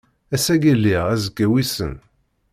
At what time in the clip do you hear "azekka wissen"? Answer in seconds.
1.13-1.93